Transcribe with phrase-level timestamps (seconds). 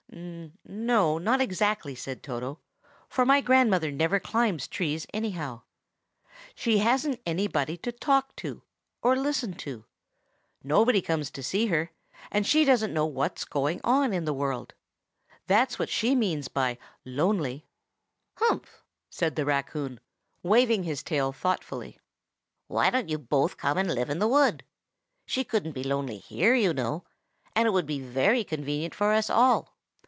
[0.13, 2.59] "N no, not exactly," said Toto,
[3.07, 5.61] "for my grandmother never climbs trees, anyhow.
[6.53, 8.61] She hasn't anybody to talk to,
[9.01, 9.85] or listen to;
[10.65, 11.91] nobody comes to see her,
[12.29, 14.73] and she doesn't know what is going on in the world.
[15.47, 17.65] That's what she means by 'lonely.'"
[18.35, 20.01] "Humph!" said the raccoon,
[20.43, 21.97] waving his tail thoughtfully.
[22.67, 24.65] "Why don't you both come and live in the wood?
[25.25, 27.05] She couldn't be lonely here, you know;
[27.55, 29.77] and it would be very convenient for us all.